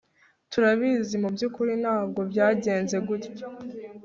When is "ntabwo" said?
1.83-2.19